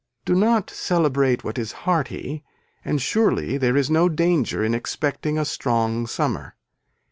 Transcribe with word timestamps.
Do 0.25 0.33
not 0.33 0.71
celebrate 0.71 1.43
what 1.43 1.59
is 1.59 1.71
hearty 1.85 2.43
and 2.83 2.99
surely 2.99 3.57
there 3.59 3.77
is 3.77 3.91
no 3.91 4.09
danger 4.09 4.63
in 4.63 4.73
expecting 4.73 5.37
a 5.37 5.45
strong 5.45 6.07
summer. 6.07 6.55